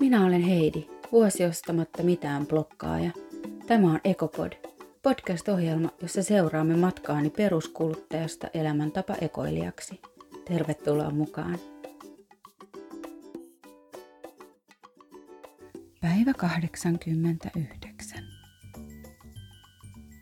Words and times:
Minä 0.00 0.24
olen 0.24 0.42
Heidi, 0.42 0.86
vuosi 1.12 1.44
ostamatta 1.44 2.02
mitään 2.02 2.46
blokkaaja. 2.46 3.10
Tämä 3.66 3.92
on 3.92 4.00
Ekopod, 4.04 4.52
podcast-ohjelma, 5.02 5.90
jossa 6.02 6.22
seuraamme 6.22 6.76
matkaani 6.76 7.30
peruskuluttajasta 7.30 8.48
elämäntapa 8.54 9.14
ekoilijaksi. 9.20 10.00
Tervetuloa 10.48 11.10
mukaan. 11.10 11.58
Päivä 16.00 16.34
89. 16.34 18.24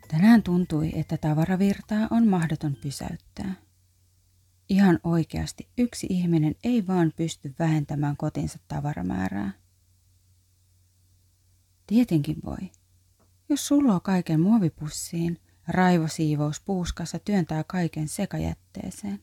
Tänään 0.07 0.43
tuntui, 0.43 0.91
että 0.95 1.17
tavaravirtaa 1.17 2.07
on 2.11 2.27
mahdoton 2.27 2.75
pysäyttää. 2.75 3.53
Ihan 4.69 4.99
oikeasti 5.03 5.67
yksi 5.77 6.07
ihminen 6.09 6.55
ei 6.63 6.87
vaan 6.87 7.11
pysty 7.15 7.55
vähentämään 7.59 8.17
kotinsa 8.17 8.59
tavaramäärää. 8.67 9.66
Tietenkin 11.87 12.37
voi. 12.45 12.71
Jos 13.49 13.67
sulloo 13.67 13.99
kaiken 13.99 14.39
muovipussiin, 14.39 15.37
raivosiivous 15.67 16.61
puuskassa 16.61 17.19
työntää 17.19 17.63
kaiken 17.63 18.07
sekajätteeseen. 18.07 19.19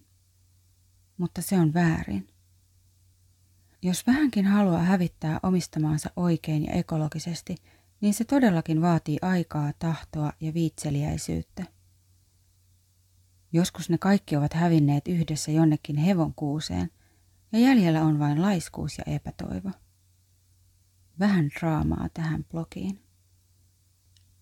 Mutta 1.16 1.42
se 1.42 1.58
on 1.58 1.74
väärin. 1.74 2.26
Jos 3.82 4.06
vähänkin 4.06 4.46
haluaa 4.46 4.82
hävittää 4.82 5.40
omistamaansa 5.42 6.10
oikein 6.16 6.64
ja 6.64 6.72
ekologisesti, 6.72 7.54
niin 8.00 8.14
se 8.14 8.24
todellakin 8.24 8.82
vaatii 8.82 9.18
aikaa, 9.22 9.72
tahtoa 9.78 10.32
ja 10.40 10.54
viitseliäisyyttä. 10.54 11.64
Joskus 13.52 13.90
ne 13.90 13.98
kaikki 13.98 14.36
ovat 14.36 14.52
hävinneet 14.52 15.08
yhdessä 15.08 15.50
jonnekin 15.50 15.96
hevonkuuseen, 15.96 16.90
ja 17.52 17.58
jäljellä 17.58 18.02
on 18.02 18.18
vain 18.18 18.42
laiskuus 18.42 18.98
ja 18.98 19.04
epätoivo. 19.06 19.70
Vähän 21.18 21.50
draamaa 21.60 22.08
tähän 22.14 22.44
blogiin. 22.44 23.00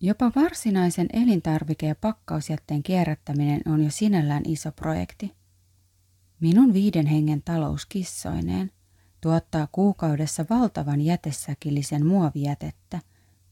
Jopa 0.01 0.31
varsinaisen 0.35 1.07
elintarvike- 1.13 1.85
ja 1.85 1.95
pakkausjätteen 1.95 2.83
kierrättäminen 2.83 3.61
on 3.65 3.83
jo 3.83 3.91
sinällään 3.91 4.43
iso 4.47 4.71
projekti. 4.71 5.31
Minun 6.39 6.73
viiden 6.73 7.05
hengen 7.05 7.41
talous 7.41 7.85
kissoineen 7.85 8.71
tuottaa 9.21 9.67
kuukaudessa 9.71 10.45
valtavan 10.49 11.01
jätesäkillisen 11.01 12.05
muovijätettä 12.05 12.99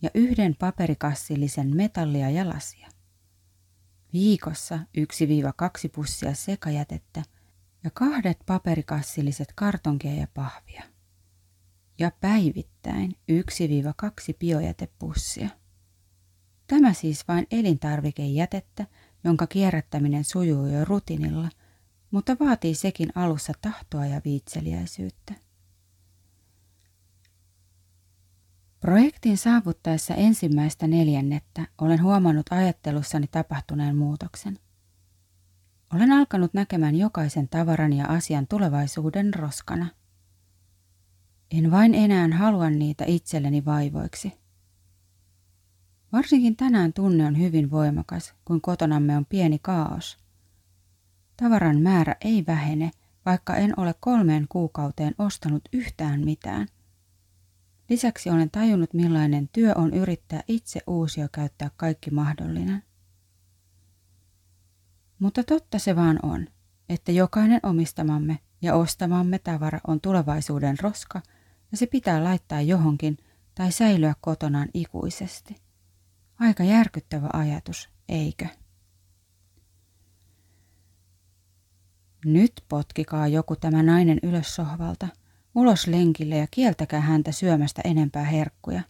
ja 0.01 0.09
yhden 0.13 0.55
paperikassillisen 0.59 1.75
metallia 1.75 2.29
ja 2.29 2.49
lasia. 2.49 2.87
Viikossa 4.13 4.79
1-2 4.97 5.89
pussia 5.95 6.33
sekajätettä 6.33 7.23
ja 7.83 7.89
kahdet 7.93 8.37
paperikassilliset 8.45 9.53
kartonkia 9.55 10.13
ja 10.13 10.27
pahvia. 10.33 10.90
Ja 12.01 12.11
päivittäin 12.21 13.11
1-2 13.31 13.35
biojätepussia. 14.39 15.49
Tämä 16.67 16.93
siis 16.93 17.27
vain 17.27 17.47
elintarvikejätettä, 17.51 18.87
jonka 19.23 19.47
kierrättäminen 19.47 20.23
sujuu 20.23 20.65
jo 20.67 20.85
rutinilla, 20.85 21.49
mutta 22.11 22.37
vaatii 22.39 22.75
sekin 22.75 23.09
alussa 23.15 23.53
tahtoa 23.61 24.05
ja 24.05 24.21
viitseliäisyyttä. 24.25 25.33
Projektin 28.79 29.37
saavuttaessa 29.37 30.15
ensimmäistä 30.15 30.87
neljännettä 30.87 31.67
olen 31.81 32.03
huomannut 32.03 32.45
ajattelussani 32.51 33.27
tapahtuneen 33.27 33.95
muutoksen. 33.95 34.59
Olen 35.93 36.11
alkanut 36.11 36.53
näkemään 36.53 36.95
jokaisen 36.95 37.49
tavaran 37.49 37.93
ja 37.93 38.05
asian 38.05 38.47
tulevaisuuden 38.47 39.33
roskana. 39.33 40.00
En 41.57 41.71
vain 41.71 41.95
enää 41.95 42.29
halua 42.37 42.69
niitä 42.69 43.05
itselleni 43.07 43.65
vaivoiksi. 43.65 44.33
Varsinkin 46.11 46.55
tänään 46.55 46.93
tunne 46.93 47.25
on 47.25 47.39
hyvin 47.39 47.71
voimakas, 47.71 48.33
kun 48.45 48.61
kotonamme 48.61 49.17
on 49.17 49.25
pieni 49.25 49.59
kaos. 49.61 50.17
Tavaran 51.37 51.81
määrä 51.81 52.15
ei 52.21 52.43
vähene, 52.47 52.91
vaikka 53.25 53.55
en 53.55 53.79
ole 53.79 53.95
kolmeen 53.99 54.45
kuukauteen 54.49 55.15
ostanut 55.17 55.61
yhtään 55.73 56.25
mitään– 56.25 56.67
Lisäksi 57.91 58.29
olen 58.29 58.51
tajunnut, 58.51 58.93
millainen 58.93 59.49
työ 59.53 59.73
on 59.75 59.93
yrittää 59.93 60.43
itse 60.47 60.81
uusia 60.87 61.27
käyttää 61.31 61.71
kaikki 61.77 62.11
mahdollinen. 62.11 62.83
Mutta 65.19 65.43
totta 65.43 65.79
se 65.79 65.95
vaan 65.95 66.19
on, 66.23 66.47
että 66.89 67.11
jokainen 67.11 67.59
omistamamme 67.63 68.39
ja 68.61 68.75
ostamamme 68.75 69.39
tavara 69.39 69.79
on 69.87 70.01
tulevaisuuden 70.01 70.79
roska 70.81 71.21
ja 71.71 71.77
se 71.77 71.85
pitää 71.85 72.23
laittaa 72.23 72.61
johonkin 72.61 73.17
tai 73.55 73.71
säilyä 73.71 74.15
kotonaan 74.21 74.69
ikuisesti. 74.73 75.55
Aika 76.39 76.63
järkyttävä 76.63 77.29
ajatus, 77.33 77.89
eikö? 78.09 78.47
Nyt 82.25 82.53
potkikaa 82.69 83.27
joku 83.27 83.55
tämä 83.55 83.83
nainen 83.83 84.19
ylös 84.23 84.55
sohvalta– 84.55 85.07
ulos 85.55 85.87
lenkille 85.87 86.37
ja 86.37 86.47
kieltäkää 86.51 87.01
häntä 87.01 87.31
syömästä 87.31 87.81
enempää 87.85 88.23
herkkuja. 88.23 88.81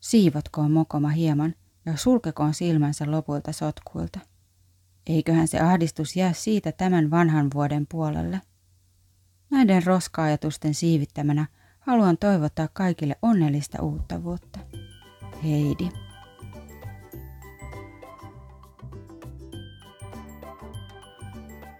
Siivotkoon 0.00 0.70
mokoma 0.70 1.08
hieman 1.08 1.54
ja 1.86 1.96
sulkekoon 1.96 2.54
silmänsä 2.54 3.10
lopulta 3.10 3.52
sotkuilta. 3.52 4.20
Eiköhän 5.06 5.48
se 5.48 5.60
ahdistus 5.60 6.16
jää 6.16 6.32
siitä 6.32 6.72
tämän 6.72 7.10
vanhan 7.10 7.50
vuoden 7.54 7.86
puolelle. 7.90 8.40
Näiden 9.50 9.86
roska-ajatusten 9.86 10.74
siivittämänä 10.74 11.46
haluan 11.80 12.18
toivottaa 12.18 12.68
kaikille 12.72 13.16
onnellista 13.22 13.82
uutta 13.82 14.24
vuotta. 14.24 14.58
Heidi. 15.44 15.88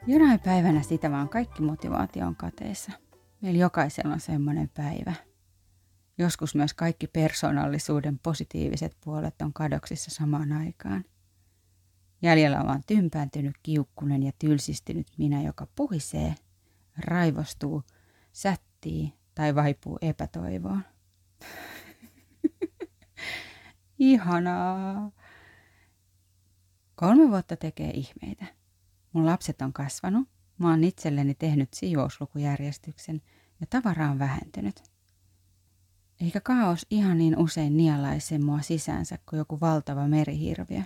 Jonain 0.07 0.41
päivänä 0.41 0.83
sitä 0.83 1.11
vaan 1.11 1.29
kaikki 1.29 1.63
motivaatio 1.63 2.27
on 2.27 2.37
kateessa. 2.37 2.93
Meillä 3.41 3.59
jokaisella 3.59 4.15
on 4.15 4.21
semmoinen 4.21 4.71
päivä. 4.75 5.15
Joskus 6.19 6.55
myös 6.55 6.75
kaikki 6.75 7.07
persoonallisuuden 7.07 8.19
positiiviset 8.19 8.97
puolet 9.05 9.43
on 9.43 9.53
kadoksissa 9.53 10.11
samaan 10.11 10.53
aikaan. 10.53 11.05
Jäljellä 12.23 12.61
on 12.61 12.67
vain 12.67 12.83
tympääntynyt, 12.87 13.57
kiukkunen 13.63 14.23
ja 14.23 14.33
tylsistynyt 14.39 15.07
minä, 15.19 15.43
joka 15.43 15.67
puhisee, 15.75 16.35
raivostuu, 16.99 17.83
sättii 18.33 19.13
tai 19.35 19.55
vaipuu 19.55 19.99
epätoivoon. 20.01 20.83
Ihanaa. 23.99 25.11
Kolme 26.95 27.29
vuotta 27.29 27.57
tekee 27.57 27.91
ihmeitä. 27.91 28.47
Mun 29.13 29.27
lapset 29.27 29.63
on 29.63 29.73
kasvanut 29.73 30.29
Mä 30.59 30.71
oon 30.71 30.85
itselleni 30.85 31.35
tehnyt 31.35 31.75
siivouslukujärjestyksen 31.75 33.23
ja 33.61 33.67
tavara 33.71 34.11
on 34.11 34.19
vähentynyt. 34.19 34.83
Eikä 36.21 36.41
kaos 36.41 36.87
ihan 36.91 37.19
niin 37.19 37.39
usein 37.39 37.77
nialaise 37.77 38.39
mua 38.39 38.61
sisäänsä 38.61 39.19
kuin 39.31 39.39
joku 39.39 39.61
valtava 39.61 40.09
merihirviö. 40.09 40.83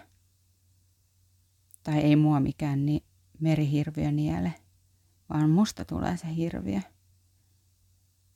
Tai 1.83 1.99
ei 1.99 2.17
mua 2.17 2.41
mikään 2.41 2.87
ni- 2.87 3.05
merihirviö 3.41 4.11
niele, 4.11 4.55
vaan 5.33 5.51
musta 5.51 5.85
tulee 5.85 6.17
se 6.17 6.35
hirviö, 6.37 6.81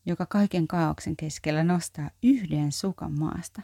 joka 0.07 0.27
kaiken 0.27 0.69
kaauksen 0.69 1.17
keskellä 1.17 1.65
nostaa 1.65 2.11
yhden 2.23 2.73
sukan 2.73 3.19
maasta. 3.19 3.63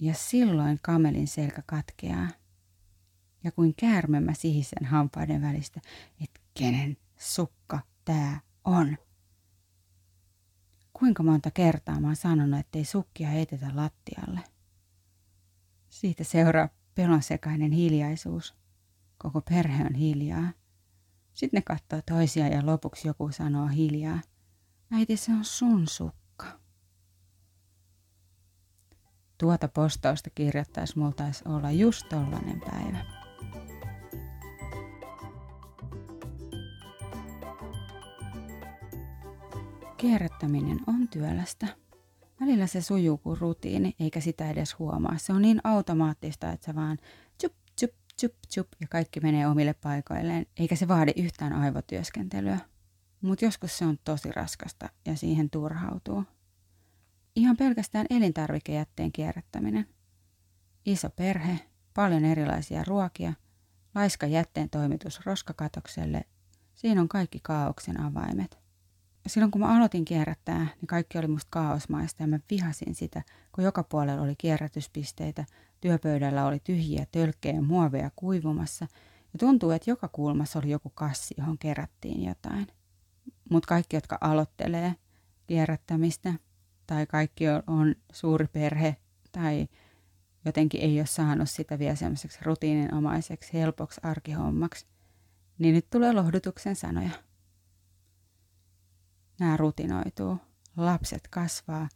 Ja 0.00 0.14
silloin 0.14 0.78
kamelin 0.82 1.28
selkä 1.28 1.62
katkeaa. 1.66 2.28
Ja 3.44 3.52
kuin 3.52 3.74
käärme 3.74 4.20
mä 4.20 4.34
sihisen 4.34 4.84
hampaiden 4.84 5.42
välistä, 5.42 5.80
että 6.20 6.40
kenen 6.54 6.96
sukka 7.18 7.80
tää 8.04 8.40
on. 8.64 8.96
Kuinka 10.92 11.22
monta 11.22 11.50
kertaa 11.50 12.00
mä 12.00 12.06
oon 12.06 12.16
sanonut, 12.16 12.60
ettei 12.60 12.84
sukkia 12.84 13.28
heitetä 13.28 13.70
lattialle. 13.74 14.40
Siitä 15.88 16.24
seuraa 16.24 16.68
pelonsekainen 16.94 17.72
hiljaisuus. 17.72 18.54
Koko 19.18 19.40
perhe 19.40 19.84
on 19.84 19.94
hiljaa. 19.94 20.52
Sitten 21.38 21.58
ne 21.58 21.62
katsoo 21.62 22.00
toisia 22.06 22.48
ja 22.48 22.66
lopuksi 22.66 23.08
joku 23.08 23.32
sanoo 23.32 23.66
hiljaa. 23.66 24.20
Äiti, 24.90 25.16
se 25.16 25.32
on 25.32 25.44
sun 25.44 25.88
sukka. 25.88 26.46
Tuota 29.38 29.68
postausta 29.68 30.30
kirjoittaisi 30.30 30.98
multa 30.98 31.24
olla 31.44 31.70
just 31.70 32.08
tollanen 32.08 32.60
päivä. 32.60 33.04
Kierrättäminen 39.96 40.80
on 40.86 41.08
työlästä. 41.08 41.66
Välillä 42.40 42.66
se 42.66 42.80
sujuu 42.80 43.18
kuin 43.18 43.40
rutiini, 43.40 43.94
eikä 44.00 44.20
sitä 44.20 44.50
edes 44.50 44.78
huomaa. 44.78 45.18
Se 45.18 45.32
on 45.32 45.42
niin 45.42 45.60
automaattista, 45.64 46.52
että 46.52 46.66
se 46.66 46.74
vaan 46.74 46.98
tsup, 47.38 47.52
tsup, 48.18 48.34
tsup, 48.48 48.68
ja 48.80 48.86
kaikki 48.88 49.20
menee 49.20 49.46
omille 49.46 49.74
paikoilleen, 49.74 50.46
eikä 50.56 50.76
se 50.76 50.88
vaadi 50.88 51.12
yhtään 51.16 51.52
aivotyöskentelyä. 51.52 52.58
Mutta 53.20 53.44
joskus 53.44 53.78
se 53.78 53.84
on 53.86 53.98
tosi 54.04 54.32
raskasta 54.32 54.88
ja 55.06 55.16
siihen 55.16 55.50
turhautuu. 55.50 56.24
ihan 57.36 57.56
pelkästään 57.56 58.06
elintarvikejätteen 58.10 59.12
kierrättäminen. 59.12 59.86
Iso 60.86 61.10
perhe, 61.10 61.58
paljon 61.94 62.24
erilaisia 62.24 62.84
ruokia, 62.84 63.32
laiska 63.94 64.26
jätteen 64.26 64.70
toimitus 64.70 65.26
roskakatokselle, 65.26 66.24
siinä 66.74 67.00
on 67.00 67.08
kaikki 67.08 67.38
kaauksen 67.42 68.00
avaimet. 68.00 68.58
Silloin 69.28 69.50
kun 69.50 69.60
mä 69.60 69.76
aloitin 69.76 70.04
kierrättää, 70.04 70.58
niin 70.58 70.86
kaikki 70.86 71.18
oli 71.18 71.26
musta 71.26 71.48
kaosmaista 71.50 72.22
ja 72.22 72.26
mä 72.26 72.38
vihasin 72.50 72.94
sitä, 72.94 73.22
kun 73.54 73.64
joka 73.64 73.82
puolella 73.82 74.22
oli 74.22 74.34
kierrätyspisteitä, 74.38 75.44
työpöydällä 75.80 76.46
oli 76.46 76.60
tyhjiä 76.64 77.06
tölkkejä 77.12 77.54
ja 77.54 77.62
muoveja 77.62 78.10
kuivumassa 78.16 78.86
ja 79.32 79.38
tuntuu, 79.38 79.70
että 79.70 79.90
joka 79.90 80.08
kulmassa 80.08 80.58
oli 80.58 80.70
joku 80.70 80.90
kassi, 80.94 81.34
johon 81.38 81.58
kerättiin 81.58 82.24
jotain. 82.24 82.66
Mutta 83.50 83.66
kaikki, 83.66 83.96
jotka 83.96 84.18
aloittelee 84.20 84.94
kierrättämistä 85.46 86.34
tai 86.86 87.06
kaikki 87.06 87.44
on 87.66 87.94
suuri 88.12 88.46
perhe 88.46 88.96
tai 89.32 89.68
jotenkin 90.44 90.80
ei 90.80 91.00
ole 91.00 91.06
saanut 91.06 91.50
sitä 91.50 91.78
vielä 91.78 91.94
semmoiseksi 91.94 92.38
rutiininomaiseksi, 92.42 93.52
helpoksi 93.52 94.00
arkihommaksi, 94.04 94.86
niin 95.58 95.74
nyt 95.74 95.90
tulee 95.90 96.12
lohdutuksen 96.12 96.76
sanoja. 96.76 97.10
Nämä 99.40 99.56
rutinoituu, 99.56 100.38
lapset 100.76 101.28
kasvaa, 101.30 101.88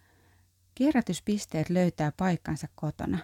kierrätyspisteet 0.74 1.70
löytää 1.70 2.12
paikkansa 2.16 2.68
kotona. 2.74 3.18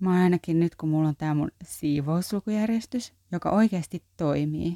Mä 0.00 0.22
ainakin 0.22 0.60
nyt, 0.60 0.76
kun 0.76 0.88
mulla 0.88 1.08
on 1.08 1.16
tämä 1.16 1.34
mun 1.34 1.50
siivouslukujärjestys, 1.64 3.14
joka 3.32 3.50
oikeasti 3.50 4.04
toimii, 4.16 4.74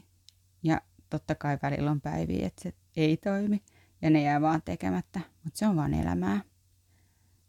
ja 0.63 0.81
totta 1.11 1.35
kai 1.35 1.59
välillä 1.63 1.91
on 1.91 2.01
päiviä, 2.01 2.47
että 2.47 2.63
se 2.63 2.75
ei 2.97 3.17
toimi, 3.17 3.63
ja 4.03 4.11
ne 4.11 4.23
jää 4.23 4.41
vaan 4.41 4.63
tekemättä, 4.65 5.21
mutta 5.45 5.59
se 5.59 5.67
on 5.67 5.77
vaan 5.77 5.95
elämää. 5.95 6.41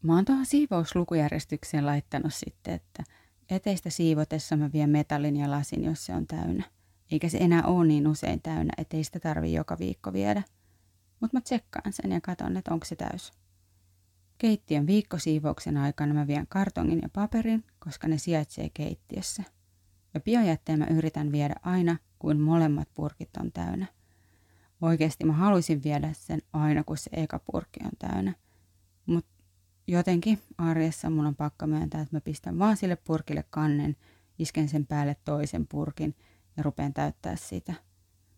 Mä 0.04 0.16
oon 0.16 0.26
tuohon 0.26 0.46
siivouslukujärjestykseen 0.46 1.86
laittanut 1.86 2.34
sitten, 2.34 2.74
että 2.74 3.04
eteistä 3.50 3.90
siivotessa 3.90 4.58
mä 4.58 4.70
vien 4.74 4.90
metallin 4.90 5.38
ja 5.38 5.52
lasin, 5.52 5.84
jos 5.84 6.06
se 6.06 6.14
on 6.14 6.28
täynnä. 6.28 6.64
Eikä 7.12 7.30
se 7.30 7.38
enää 7.38 7.64
ole 7.64 7.88
niin 7.88 8.08
usein 8.08 8.42
täynnä, 8.42 8.74
ettei 8.78 9.04
sitä 9.04 9.20
tarvi 9.20 9.54
joka 9.54 9.78
viikko 9.80 10.14
viedä. 10.14 10.44
Mutta 11.20 11.38
mä 11.38 11.42
tsekkaan 11.42 11.94
sen 11.94 12.12
ja 12.12 12.22
katson, 12.22 12.58
että 12.58 12.74
onko 12.74 12.86
se 12.86 12.96
täys. 12.96 13.32
Keittiön 14.38 14.88
viikkosiivouksen 14.88 15.78
aikana 15.78 16.14
mä 16.14 16.28
vien 16.28 16.48
kartongin 16.48 17.00
ja 17.02 17.10
paperin, 17.14 17.64
koska 17.80 18.08
ne 18.08 18.18
sijaitsee 18.18 18.70
keittiössä. 18.74 19.44
Ja 20.14 20.20
biojätteen 20.20 20.80
mä 20.80 20.88
yritän 20.90 21.32
viedä 21.32 21.56
aina, 21.64 21.98
kun 22.20 22.40
molemmat 22.40 22.90
purkit 22.94 23.38
on 23.40 23.52
täynnä. 23.52 23.86
Oikeasti 24.82 25.26
mä 25.26 25.34
haluaisin 25.34 25.84
viedä 25.84 26.10
sen 26.14 26.42
aina, 26.54 26.84
kun 26.84 26.98
se 26.98 27.10
eka 27.14 27.40
purkki 27.40 27.80
on 27.84 27.92
täynnä. 28.00 28.36
Mutta 29.06 29.32
jotenkin 29.88 30.40
arjessa 30.58 31.10
mun 31.10 31.26
on 31.26 31.36
pakko 31.36 31.68
myöntää, 31.68 32.02
että 32.02 32.16
mä 32.16 32.22
pistän 32.22 32.60
vaan 32.60 32.78
sille 32.78 32.96
purkille 32.96 33.44
kannen, 33.50 33.96
isken 34.40 34.70
sen 34.70 34.88
päälle 34.88 35.16
toisen 35.26 35.68
purkin 35.68 36.16
ja 36.58 36.64
rupean 36.64 36.94
täyttää 36.94 37.36
sitä. 37.36 37.74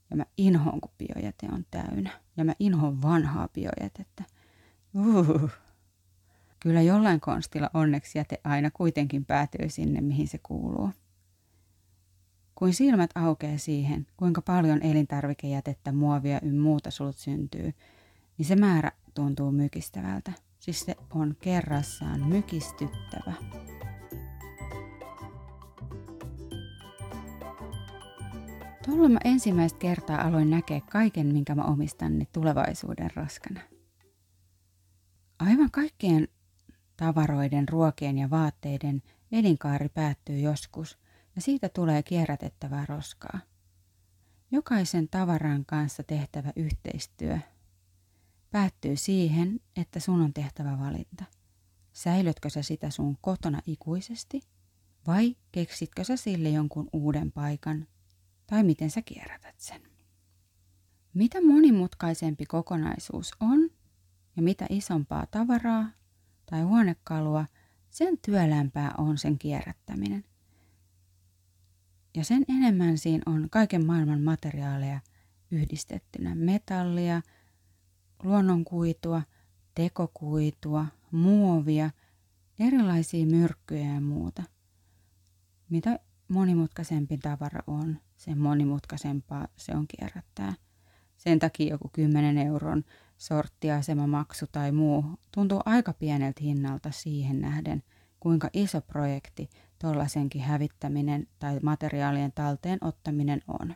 Ja 0.10 0.18
mä 0.18 0.26
inhoon, 0.38 0.82
kun 0.82 0.92
biojäte 0.98 1.48
on 1.52 1.66
täynnä. 1.72 2.10
Ja 2.38 2.46
mä 2.46 2.54
inhoon 2.60 3.02
vanhaa 3.02 3.48
biojätettä. 3.48 4.24
Uhuh. 4.94 5.50
Kyllä 6.60 6.82
jollain 6.82 7.20
konstilla 7.20 7.70
onneksi 7.74 8.18
jäte 8.18 8.42
aina 8.44 8.72
kuitenkin 8.72 9.26
päätyy 9.26 9.70
sinne, 9.70 10.02
mihin 10.02 10.28
se 10.28 10.40
kuuluu. 10.44 10.90
Kuin 12.56 12.74
silmät 12.74 13.10
aukeaa 13.16 13.58
siihen, 13.58 14.08
kuinka 14.18 14.42
paljon 14.42 14.82
elintarvikejätettä, 14.82 15.92
muovia 15.92 16.40
ja 16.44 16.54
muuta 16.54 16.92
sulut 16.92 17.18
syntyy, 17.18 17.74
niin 18.38 18.46
se 18.46 18.56
määrä 18.56 18.92
tuntuu 19.14 19.52
mykistävältä. 19.52 20.32
Siis 20.60 20.80
se 20.80 20.96
on 21.14 21.36
kerrassaan 21.42 22.28
mykistyttävä. 22.28 23.34
Tuolla 28.94 29.10
mä 29.10 29.20
ensimmäistä 29.24 29.80
kertaa 29.80 30.22
aloin 30.28 30.50
näkeä 30.50 30.82
kaiken, 30.82 31.28
minkä 31.28 31.56
mä 31.56 31.64
omistan 31.64 32.18
niin 32.18 32.28
tulevaisuuden 32.32 33.12
raskana. 33.16 33.62
Aivan 35.40 35.72
kaikkien 35.72 36.28
tavaroiden, 36.98 37.70
ruokien 37.70 38.18
ja 38.18 38.30
vaatteiden 38.30 39.02
elinkaari 39.32 39.90
päättyy 39.90 40.40
joskus 40.40 40.98
ja 41.36 41.42
siitä 41.42 41.70
tulee 41.70 42.04
kierrätettävää 42.04 42.86
roskaa. 42.86 43.40
Jokaisen 44.52 45.10
tavaran 45.10 45.66
kanssa 45.66 46.04
tehtävä 46.04 46.54
yhteistyö 46.56 47.40
päättyy 48.52 48.96
siihen, 48.96 49.60
että 49.76 50.00
sun 50.00 50.22
on 50.22 50.34
tehtävä 50.34 50.80
valinta. 50.80 51.26
Säilytkö 51.94 52.50
sä 52.50 52.62
sitä 52.62 52.90
sun 52.90 53.18
kotona 53.22 53.62
ikuisesti 53.68 54.42
vai 55.08 55.36
keksitkö 55.52 56.04
sä 56.04 56.18
sille 56.18 56.50
jonkun 56.50 56.90
uuden 56.94 57.32
paikan 57.32 57.88
tai 58.54 58.64
miten 58.64 58.92
sä 58.92 59.02
kierrätät 59.02 59.60
sen? 59.60 59.82
Mitä 61.14 61.42
monimutkaisempi 61.42 62.46
kokonaisuus 62.46 63.32
on 63.40 63.70
ja 64.36 64.42
mitä 64.42 64.66
isompaa 64.70 65.26
tavaraa 65.26 65.90
tai 66.46 66.62
huonekalua, 66.62 67.46
sen 67.90 68.18
työlämpää 68.18 68.92
on 68.98 69.18
sen 69.18 69.38
kierrättäminen. 69.38 70.24
Ja 72.16 72.24
sen 72.24 72.46
enemmän 72.50 72.98
siinä 72.98 73.24
on 73.26 73.48
kaiken 73.52 73.86
maailman 73.86 74.22
materiaaleja 74.22 75.00
yhdistettynä 75.52 76.36
metallia, 76.36 77.22
luonnonkuitua, 78.24 79.22
tekokuitua, 79.76 80.86
muovia, 81.12 81.90
erilaisia 82.60 83.26
myrkkyjä 83.26 83.94
ja 83.94 84.02
muuta. 84.02 84.44
Mitä 85.70 86.00
monimutkaisempi 86.28 87.18
tavara 87.18 87.60
on, 87.68 88.00
sen 88.24 88.38
monimutkaisempaa 88.38 89.48
se 89.58 89.72
on 89.76 89.86
kierrättää. 89.88 90.54
Sen 91.18 91.40
takia 91.40 91.74
joku 91.74 91.90
10 91.94 92.38
euron 92.38 92.84
sorttiasemamaksu 93.18 94.46
tai 94.52 94.72
muu 94.72 95.06
tuntuu 95.32 95.62
aika 95.66 95.94
pieneltä 95.94 96.44
hinnalta 96.44 96.92
siihen 96.92 97.42
nähden, 97.42 97.84
kuinka 98.20 98.50
iso 98.54 98.82
projekti 98.82 99.50
tuollaisenkin 99.80 100.42
hävittäminen 100.42 101.28
tai 101.40 101.60
materiaalien 101.64 102.32
talteen 102.32 102.80
ottaminen 102.82 103.42
on. 103.48 103.76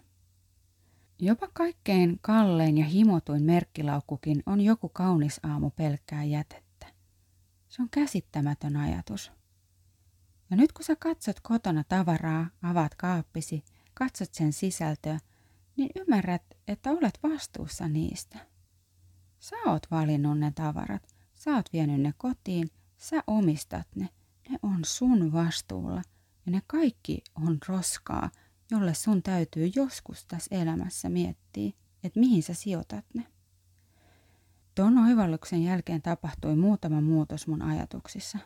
Jopa 1.20 1.48
kaikkein 1.54 2.20
kallein 2.22 2.78
ja 2.78 2.86
himotuin 2.86 3.44
merkkilaukkukin 3.44 4.44
on 4.46 4.62
joku 4.62 4.90
kaunis 4.90 5.40
aamu 5.44 5.70
pelkkää 5.70 6.24
jätettä. 6.24 6.88
Se 7.70 7.82
on 7.82 7.90
käsittämätön 7.90 8.78
ajatus. 8.78 9.32
Ja 10.50 10.58
nyt 10.58 10.72
kun 10.72 10.86
sä 10.86 10.96
katsot 10.96 11.40
kotona 11.40 11.84
tavaraa, 11.84 12.48
avaat 12.62 12.96
kaappisi, 12.96 13.64
katsot 13.98 14.34
sen 14.34 14.54
sisältöä, 14.54 15.20
niin 15.78 15.90
ymmärrät, 15.96 16.44
että 16.68 16.92
olet 16.92 17.20
vastuussa 17.24 17.88
niistä. 17.88 18.38
Sä 19.40 19.56
oot 19.66 19.88
valinnut 19.92 20.40
ne 20.40 20.52
tavarat, 20.56 21.08
sä 21.34 21.56
oot 21.56 21.74
vienyt 21.74 22.02
ne 22.02 22.14
kotiin, 22.18 22.70
sä 22.98 23.24
omistat 23.28 23.88
ne. 23.96 24.10
Ne 24.50 24.60
on 24.64 24.80
sun 24.86 25.34
vastuulla 25.34 26.02
ja 26.46 26.52
ne 26.52 26.62
kaikki 26.68 27.24
on 27.36 27.58
roskaa, 27.68 28.30
jolle 28.72 28.94
sun 28.94 29.24
täytyy 29.24 29.72
joskus 29.76 30.26
tässä 30.26 30.56
elämässä 30.56 31.10
miettiä, 31.10 31.72
että 32.04 32.20
mihin 32.20 32.44
sä 32.44 32.54
sijoitat 32.54 33.06
ne. 33.14 33.28
Tuon 34.76 34.98
oivalluksen 34.98 35.64
jälkeen 35.64 36.02
tapahtui 36.02 36.56
muutama 36.56 37.02
muutos 37.02 37.48
mun 37.48 37.62
ajatuksissa. 37.62 38.38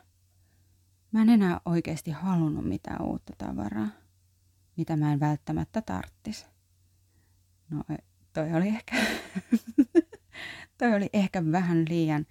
Mä 1.12 1.22
en 1.22 1.28
enää 1.28 1.60
oikeasti 1.64 2.10
halunnut 2.10 2.64
mitään 2.64 3.02
uutta 3.02 3.32
tavaraa, 3.38 3.88
mitä 4.76 4.96
mä 4.96 5.12
en 5.12 5.20
välttämättä 5.20 5.82
tarttis. 5.82 6.46
No 7.70 7.84
toi 8.32 8.54
oli 8.54 8.68
ehkä, 8.68 8.96
toi 10.78 10.94
oli 10.94 11.10
ehkä 11.12 11.52
vähän 11.52 11.84
liian 11.88 12.26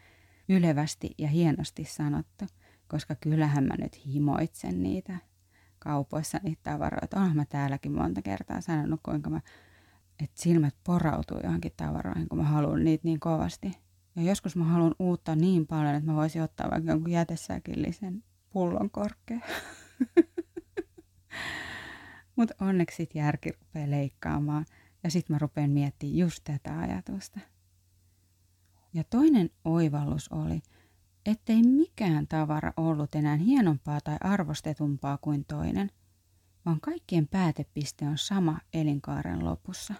ylevästi 0.50 1.15
ja 1.17 1.27
hienosti 1.27 1.86
sanottu, 1.86 2.45
koska 2.88 3.15
kyllähän 3.15 3.63
mä 3.63 3.75
nyt 3.77 4.05
himoitsen 4.05 4.83
niitä 4.83 5.17
kaupoissa 5.79 6.39
niitä 6.43 6.62
tavaroita. 6.63 7.17
Onhan 7.17 7.36
mä 7.36 7.45
täälläkin 7.45 7.91
monta 7.91 8.21
kertaa 8.21 8.62
sanonut, 8.62 9.00
kuinka 9.03 9.29
mä, 9.29 9.41
että 10.19 10.41
silmät 10.41 10.75
porautuu 10.83 11.39
johonkin 11.43 11.71
tavaroihin, 11.77 12.29
kun 12.29 12.38
mä 12.38 12.43
haluan 12.43 12.83
niitä 12.83 13.07
niin 13.07 13.19
kovasti. 13.19 13.71
Ja 14.15 14.21
joskus 14.21 14.55
mä 14.55 14.63
haluan 14.63 14.95
uutta 15.00 15.36
niin 15.36 15.67
paljon, 15.67 15.95
että 15.95 16.12
mä 16.12 16.15
voisin 16.15 16.41
ottaa 16.41 16.71
vaikka 16.71 16.91
jonkun 16.91 17.12
jätesäkillisen 17.12 18.24
pullon 18.50 18.89
korkea. 18.89 19.39
Mutta 22.41 22.65
onneksi 22.65 22.95
sit 22.95 23.15
järki 23.15 23.51
rupeaa 23.51 23.91
leikkaamaan 23.91 24.65
ja 25.03 25.12
sitten 25.12 25.33
mä 25.33 25.39
rupean 25.39 25.69
miettimään 25.69 26.17
just 26.17 26.43
tätä 26.43 26.79
ajatusta. 26.79 27.39
Ja 28.93 29.03
toinen 29.03 29.50
oivallus 29.65 30.29
oli, 30.31 30.62
ettei 31.25 31.63
mikään 31.63 32.27
tavara 32.27 32.74
ollut 32.77 33.15
enää 33.15 33.36
hienompaa 33.36 34.01
tai 34.01 34.17
arvostetumpaa 34.21 35.17
kuin 35.17 35.45
toinen, 35.45 35.91
vaan 36.65 36.81
kaikkien 36.81 37.27
päätepiste 37.27 38.07
on 38.07 38.17
sama 38.17 38.60
elinkaaren 38.74 39.45
lopussa. 39.45 39.93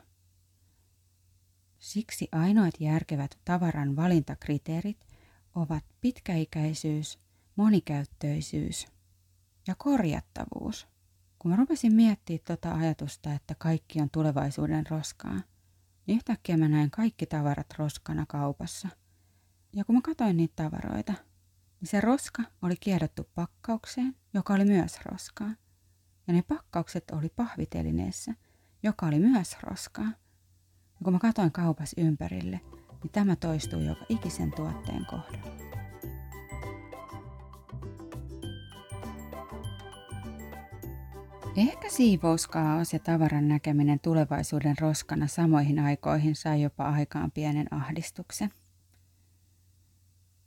Siksi 1.80 2.28
ainoat 2.32 2.74
järkevät 2.80 3.40
tavaran 3.46 3.96
valintakriteerit 3.96 5.06
ovat 5.56 5.84
pitkäikäisyys, 6.02 7.20
monikäyttöisyys 7.56 8.88
ja 9.68 9.76
korjattavuus. 9.78 10.92
Kun 11.42 11.52
mä 11.52 11.58
rupesin 11.58 11.94
miettimään 11.96 12.44
tuota 12.48 12.74
ajatusta, 12.74 13.34
että 13.34 13.56
kaikki 13.58 14.02
on 14.02 14.10
tulevaisuuden 14.10 14.88
roskaa, 14.90 15.42
niin 16.08 16.16
yhtäkkiä 16.16 16.58
mä 16.58 16.68
näin 16.68 16.92
kaikki 16.92 17.26
tavarat 17.26 17.74
roskana 17.78 18.26
kaupassa. 18.28 18.88
Ja 19.76 19.86
kun 19.86 19.96
mä 19.96 20.02
katsoin 20.02 20.38
niitä 20.38 20.54
tavaroita, 20.56 21.14
niin 21.82 21.90
se 21.90 22.02
roska 22.02 22.44
oli 22.62 22.76
kierretty 22.80 23.24
pakkaukseen, 23.36 24.16
joka 24.34 24.54
oli 24.54 24.66
myös 24.66 25.00
roskaa. 25.06 25.52
Ja 26.28 26.34
ne 26.34 26.42
pakkaukset 26.42 27.12
oli 27.12 27.30
pahvitelineessä, 27.36 28.34
joka 28.84 29.06
oli 29.06 29.20
myös 29.20 29.58
roskaa. 29.64 30.06
Ja 30.06 31.04
kun 31.04 31.14
mä 31.14 31.20
katsoin 31.20 31.52
kaupas 31.52 31.96
ympärille, 31.98 32.62
niin 33.04 33.12
tämä 33.12 33.36
toistui 33.36 33.86
joka 33.86 34.06
ikisen 34.10 34.52
tuotteen 34.52 35.06
kohdalla. 35.06 35.81
Ehkä 41.56 41.90
siivouskaos 41.90 42.94
ja 42.94 43.00
tavaran 43.00 43.48
näkeminen 43.48 44.00
tulevaisuuden 44.00 44.76
roskana 44.80 45.28
samoihin 45.28 45.80
aikoihin 45.80 46.36
sai 46.36 46.62
jopa 46.62 46.90
aikaan 46.90 47.32
pienen 47.32 47.74
ahdistuksen. 47.74 48.50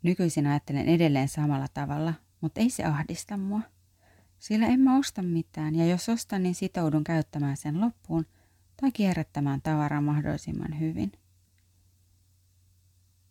Nykyisin 0.02 0.46
ajattelen 0.46 0.86
edelleen 0.86 1.28
samalla 1.28 1.66
tavalla, 1.74 2.14
mutta 2.40 2.60
ei 2.60 2.70
se 2.70 2.84
ahdista 2.84 3.36
mua. 3.36 3.60
Sillä 4.38 4.66
en 4.66 4.80
mä 4.80 4.98
osta 4.98 5.22
mitään 5.22 5.74
ja 5.74 5.86
jos 5.86 6.08
ostan, 6.08 6.42
niin 6.42 6.54
sitoudun 6.54 7.04
käyttämään 7.04 7.56
sen 7.56 7.80
loppuun 7.80 8.26
tai 8.80 8.92
kierrättämään 8.92 9.62
tavaraa 9.62 10.00
mahdollisimman 10.00 10.80
hyvin. 10.80 11.12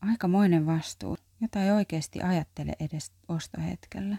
Aikamoinen 0.01 0.65
vastuu, 0.65 1.17
jota 1.41 1.63
ei 1.63 1.71
oikeasti 1.71 2.21
ajattele 2.21 2.75
edes 2.79 3.11
ostohetkellä. 3.27 4.17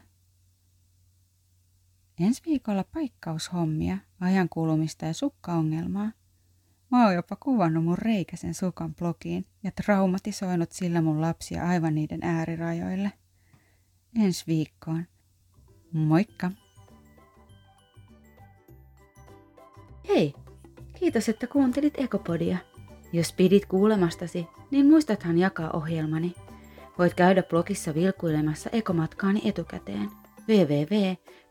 Ensi 2.20 2.42
viikolla 2.46 2.84
paikkaushommia, 2.84 3.98
ajankulumista 4.20 5.06
ja 5.06 5.14
sukkaongelmaa. 5.14 6.10
Mä 6.90 7.04
oon 7.04 7.14
jopa 7.14 7.36
kuvannut 7.36 7.84
mun 7.84 7.98
reikäsen 7.98 8.54
sukan 8.54 8.94
blogiin 8.94 9.46
ja 9.62 9.70
traumatisoinut 9.70 10.72
sillä 10.72 11.02
mun 11.02 11.20
lapsia 11.20 11.68
aivan 11.68 11.94
niiden 11.94 12.20
äärirajoille. 12.22 13.12
Ensi 14.22 14.44
viikkoon. 14.46 15.04
Moikka! 15.92 16.50
Hei! 20.08 20.34
Kiitos, 20.98 21.28
että 21.28 21.46
kuuntelit 21.46 21.94
Ekopodia. 22.00 22.58
Jos 23.12 23.32
pidit 23.32 23.66
kuulemastasi, 23.66 24.46
niin 24.70 24.86
muistathan 24.86 25.38
jakaa 25.38 25.70
ohjelmani. 25.70 26.34
Voit 26.98 27.14
käydä 27.14 27.42
blogissa 27.42 27.94
vilkuilemassa 27.94 28.70
ekomatkaani 28.72 29.42
etukäteen 29.44 30.10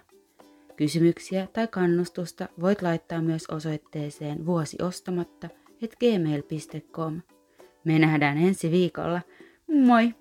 Kysymyksiä 0.76 1.48
tai 1.52 1.68
kannustusta 1.68 2.48
voit 2.60 2.82
laittaa 2.82 3.22
myös 3.22 3.46
osoitteeseen 3.46 4.46
vuosiostamatta 4.46 5.48
et 5.82 5.96
gmail.com. 6.00 7.20
Me 7.84 7.98
nähdään 7.98 8.38
ensi 8.38 8.70
viikolla. 8.70 9.20
Moi! 9.68 10.14